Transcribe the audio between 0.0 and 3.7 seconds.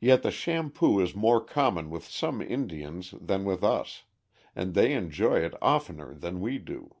Yet the shampoo is more common with some Indians than with